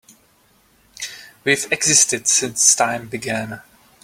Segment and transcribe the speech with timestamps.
[1.43, 3.61] We've existed since time began.